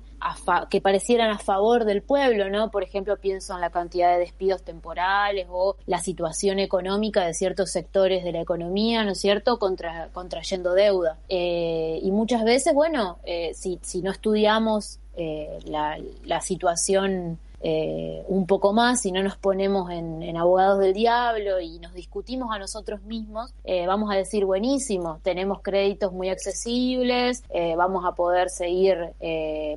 [0.70, 2.70] que parecieran a favor del pueblo, ¿no?
[2.70, 7.70] Por ejemplo, pienso en la cantidad de despidos temporales o la situación económica de ciertos
[7.70, 9.58] sectores de la economía, ¿no es cierto?
[9.58, 11.18] Contra, contrayendo deuda.
[11.28, 18.22] Eh, y muchas veces, bueno, eh, si, si no estudiamos eh, la, la situación eh,
[18.28, 22.58] un poco más, si no nos ponemos en, abogados del diablo y nos discutimos a
[22.58, 28.50] nosotros mismos, eh, vamos a decir, buenísimo, tenemos créditos muy accesibles, eh, vamos a poder
[28.50, 28.98] seguir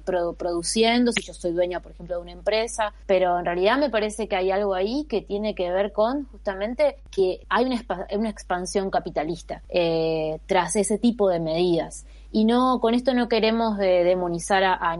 [0.05, 4.27] produciendo, si yo soy dueña, por ejemplo, de una empresa, pero en realidad me parece
[4.27, 9.61] que hay algo ahí que tiene que ver con justamente que hay una expansión capitalista
[10.45, 14.97] tras ese tipo de medidas y no con esto no queremos eh, demonizar a,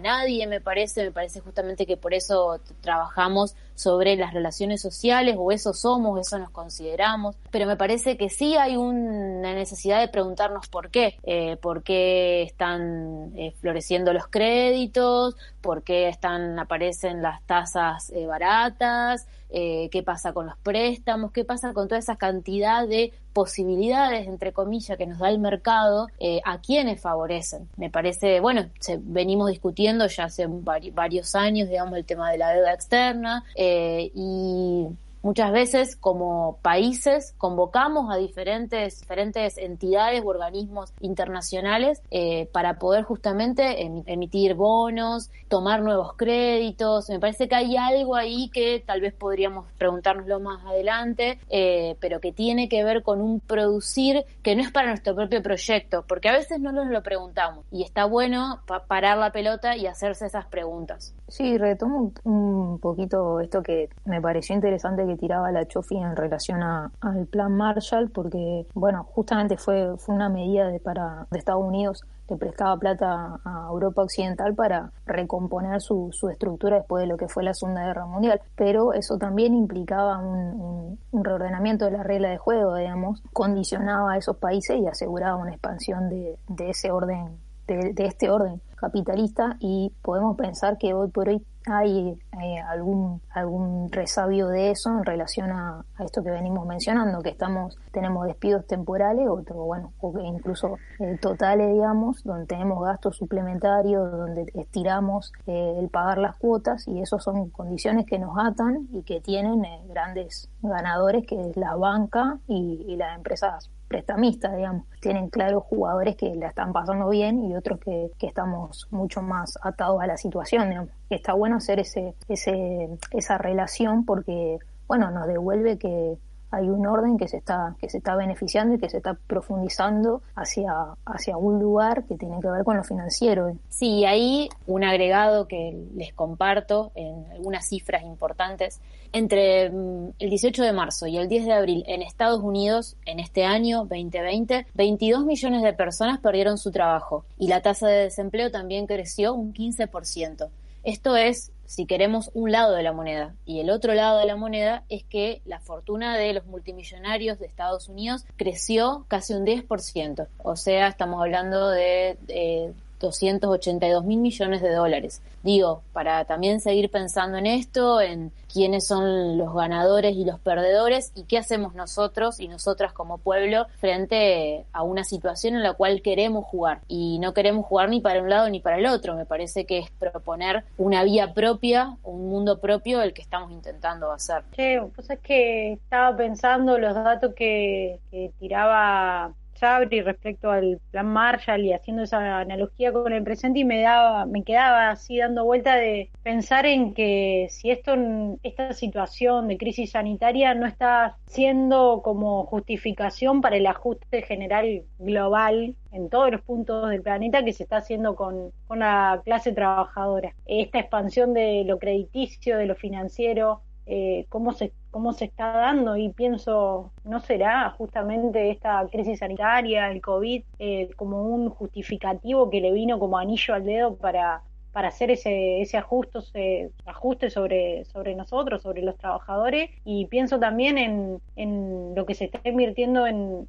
[0.00, 5.52] nadie me parece me parece justamente que por eso trabajamos sobre las relaciones sociales o
[5.52, 7.36] eso somos eso nos consideramos.
[7.50, 12.42] Pero me parece que sí hay una necesidad de preguntarnos por qué eh, por qué
[12.42, 20.32] están eh, floreciendo los créditos por qué están aparecen las tasas baratas eh, qué pasa
[20.32, 25.18] con los préstamos, qué pasa con toda esa cantidad de posibilidades, entre comillas, que nos
[25.18, 27.68] da el mercado, eh, a quienes favorecen.
[27.76, 28.66] Me parece, bueno,
[29.00, 34.86] venimos discutiendo ya hace varios años, digamos, el tema de la deuda externa eh, y
[35.22, 43.04] muchas veces como países convocamos a diferentes, diferentes entidades u organismos internacionales eh, para poder
[43.04, 47.08] justamente emitir bonos, tomar nuevos créditos.
[47.08, 52.20] Me parece que hay algo ahí que tal vez podríamos preguntárnoslo más adelante, eh, pero
[52.20, 56.28] que tiene que ver con un producir que no es para nuestro propio proyecto, porque
[56.28, 60.46] a veces no nos lo preguntamos y está bueno parar la pelota y hacerse esas
[60.46, 61.14] preguntas.
[61.28, 66.62] Sí, retomo un, poquito esto que me pareció interesante que tiraba la Chofi en relación
[66.62, 72.04] al plan Marshall, porque, bueno, justamente fue, fue una medida de, para, de Estados Unidos
[72.28, 77.26] que prestaba plata a Europa Occidental para recomponer su, su, estructura después de lo que
[77.26, 78.40] fue la Segunda Guerra Mundial.
[78.54, 84.16] Pero eso también implicaba un, un, reordenamiento de la regla de juego, digamos, condicionaba a
[84.16, 87.36] esos países y aseguraba una expansión de, de ese orden,
[87.66, 93.20] de, de este orden capitalista y podemos pensar que hoy por hoy hay eh, algún
[93.30, 98.66] algún resabio de eso en relación a, esto que venimos mencionando que estamos tenemos despidos
[98.66, 105.76] temporales o bueno o incluso eh, totales digamos donde tenemos gastos suplementarios donde estiramos eh,
[105.78, 110.48] el pagar las cuotas y eso son condiciones que nos atan y que tienen grandes
[110.62, 114.86] ganadores que es la banca y, y las empresas prestamistas, digamos.
[115.00, 119.58] Tienen claros jugadores que la están pasando bien y otros que, que estamos mucho más
[119.62, 120.99] atados a la situación, digamos.
[121.10, 126.18] Está bueno hacer ese, ese, esa relación porque, bueno, nos devuelve que
[126.50, 130.22] hay un orden que se está que se está beneficiando y que se está profundizando
[130.34, 130.72] hacia
[131.04, 133.52] hacia un lugar que tiene que ver con lo financiero.
[133.68, 138.80] Sí, ahí un agregado que les comparto en algunas cifras importantes
[139.12, 143.20] entre mm, el 18 de marzo y el 10 de abril en Estados Unidos en
[143.20, 148.50] este año 2020 22 millones de personas perdieron su trabajo y la tasa de desempleo
[148.50, 150.48] también creció un 15%.
[150.82, 153.34] Esto es si queremos un lado de la moneda.
[153.46, 157.46] Y el otro lado de la moneda es que la fortuna de los multimillonarios de
[157.46, 160.26] Estados Unidos creció casi un 10%.
[160.42, 165.22] O sea, estamos hablando de, de 282 mil millones de dólares.
[165.42, 171.12] Digo, para también seguir pensando en esto, en quiénes son los ganadores y los perdedores
[171.14, 176.02] y qué hacemos nosotros y nosotras como pueblo frente a una situación en la cual
[176.02, 176.80] queremos jugar.
[176.88, 179.16] Y no queremos jugar ni para un lado ni para el otro.
[179.16, 184.12] Me parece que es proponer una vía propia, un mundo propio el que estamos intentando
[184.12, 184.44] hacer.
[184.54, 187.98] Pues es que estaba pensando los datos que
[188.38, 193.82] tiraba Sabri respecto al plan Marshall y haciendo esa analogía con el presente y me
[193.82, 197.94] daba, me quedaba así dando vuelta de pensar en que si esto,
[198.42, 205.76] esta situación de crisis sanitaria no está siendo como justificación para el ajuste general global
[205.92, 210.34] en todos los puntos del planeta que se está haciendo con, con la clase trabajadora.
[210.46, 213.60] Esta expansión de lo crediticio, de lo financiero,
[213.92, 219.90] eh, cómo, se, cómo se está dando y pienso, ¿no será justamente esta crisis sanitaria,
[219.90, 224.88] el COVID, eh, como un justificativo que le vino como anillo al dedo para, para
[224.88, 229.70] hacer ese, ese ajuste, ajuste sobre, sobre nosotros, sobre los trabajadores?
[229.84, 233.48] Y pienso también en, en lo que se está invirtiendo en,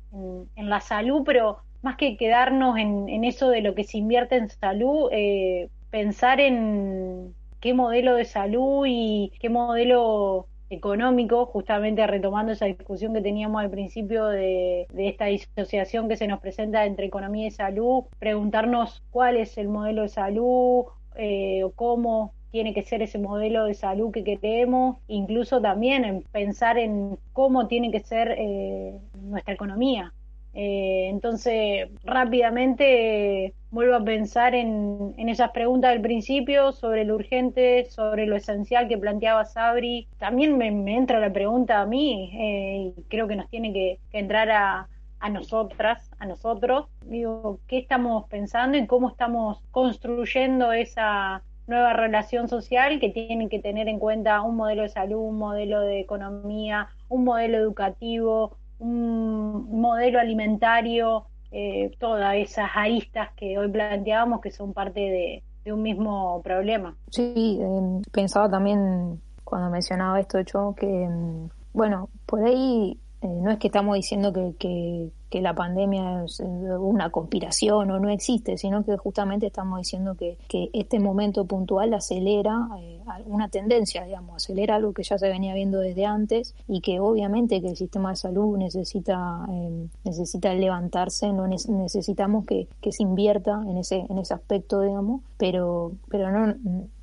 [0.55, 4.35] en, la salud, pero más que quedarnos en, en, eso de lo que se invierte
[4.35, 12.53] en salud, eh, pensar en qué modelo de salud y qué modelo económico, justamente retomando
[12.53, 17.47] esa discusión que teníamos al principio de, esta disociación que se nos presenta entre economía
[17.47, 23.01] y salud, preguntarnos cuál es el modelo de salud eh, o cómo tiene que ser
[23.01, 28.35] ese modelo de salud que queremos, incluso también en pensar en cómo tiene que ser
[28.37, 30.13] eh, nuestra economía.
[30.53, 38.25] Eh, entonces, rápidamente vuelvo a pensar en, esas preguntas del principio sobre lo urgente, sobre
[38.25, 40.07] lo esencial que planteaba Sabri.
[40.17, 44.49] También me, entra la pregunta a mí, eh, y creo que nos tiene que, entrar
[44.51, 44.89] a,
[45.19, 46.87] a nosotras, a nosotros.
[47.05, 53.59] Digo, ¿qué estamos pensando y cómo estamos construyendo esa nueva relación social que tiene que
[53.59, 59.79] tener en cuenta un modelo de salud, un modelo de economía, un modelo educativo, un
[59.79, 66.41] modelo alimentario, eh, todas esas aristas que hoy planteábamos que son parte de, un mismo
[66.41, 66.95] problema.
[67.11, 73.51] Sí, em, pensaba también cuando mencionaba esto, yo que, em, bueno, por ahí eh, no
[73.51, 78.83] es que estamos diciendo que, que, la pandemia es una conspiración o no existe, sino
[78.83, 84.75] que justamente estamos diciendo que, que este momento puntual acelera, eh, una tendencia, digamos, acelera
[84.75, 88.15] algo que ya se venía viendo desde antes y que obviamente que el sistema de
[88.15, 94.33] salud necesita, eh, necesita levantarse, no necesitamos que, que, se invierta en ese, en ese
[94.33, 96.55] aspecto, digamos, pero, pero no,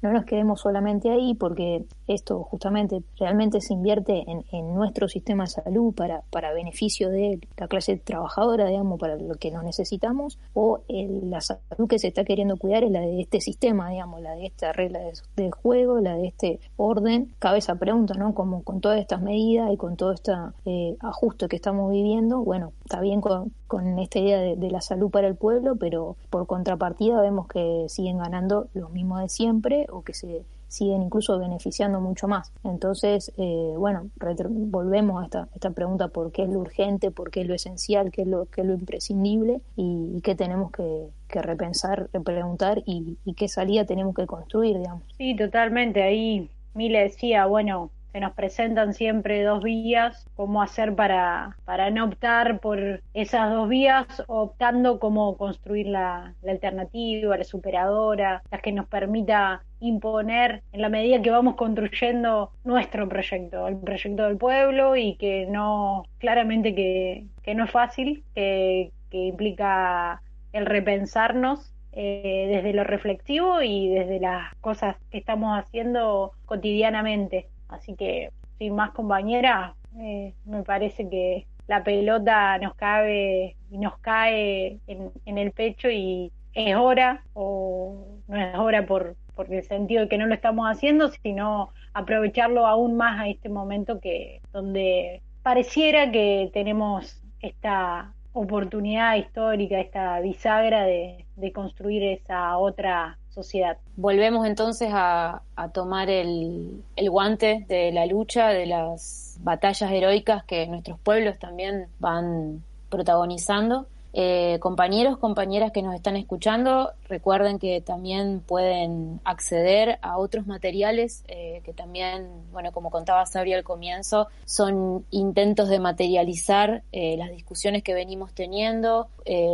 [0.02, 5.44] no nos quedemos solamente ahí porque esto justamente realmente se invierte en, en nuestro sistema
[5.44, 8.17] de salud para, para beneficio de la clase trabajadora,
[8.66, 12.90] digamos, para lo que nos necesitamos, o la salud que se está queriendo cuidar es
[12.90, 15.00] la de este sistema, digamos, la de esta regla
[15.36, 17.34] de, juego, la de este orden.
[17.38, 18.34] Cabe esa pregunta, ¿no?
[18.34, 20.32] Como con todas estas medidas y con todo este
[20.64, 25.28] eh, ajuste que estamos viviendo, bueno, está bien con esta idea de, la salud para
[25.28, 30.12] el pueblo, pero por contrapartida vemos que siguen ganando los mismos de siempre o que
[30.12, 32.52] se siguen incluso beneficiando mucho más.
[32.64, 34.10] Entonces, eh, bueno,
[34.48, 38.10] volvemos a esta, esta pregunta por qué es lo urgente, por qué es lo esencial,
[38.10, 43.16] qué es lo, qué es lo imprescindible y, qué tenemos que, que repensar, preguntar y,
[43.24, 45.04] y, qué salida tenemos que construir, digamos.
[45.16, 46.02] Sí, totalmente.
[46.02, 52.06] Ahí Mile decía, bueno, se nos presentan siempre dos vías, cómo hacer para, para no
[52.06, 58.86] optar por esas dos vías, optando cómo construir la, alternativa, la superadora, la que nos
[58.86, 65.14] permita imponer en la medida que vamos construyendo nuestro proyecto, el proyecto del pueblo y
[65.16, 72.74] que no, claramente que, que no es fácil, que, que implica el repensarnos eh, desde
[72.74, 77.48] lo reflexivo y desde las cosas que estamos haciendo cotidianamente.
[77.68, 83.98] Así que, sin más compañera, eh, me parece que la pelota nos cabe y nos
[83.98, 90.02] cae en, el pecho y es hora, o no es hora por, por el sentido
[90.02, 95.22] de que no lo estamos haciendo, sino aprovecharlo aún más a este momento que donde
[95.42, 103.78] pareciera que tenemos esta oportunidad histórica, esta bisagra de, de construir esa otra sociedad.
[103.96, 110.66] Volvemos entonces a, tomar el, el, guante de la lucha, de las batallas heroicas que
[110.66, 113.86] nuestros pueblos también van protagonizando
[114.20, 121.22] eh, compañeros, compañeras que nos están escuchando, recuerden que también pueden acceder a otros materiales
[121.28, 127.30] eh, que también, bueno, como contaba Sabri al comienzo, son intentos de materializar eh, las
[127.30, 129.06] discusiones que venimos teniendo,